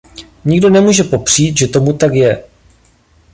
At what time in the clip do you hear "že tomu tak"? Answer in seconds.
1.57-2.13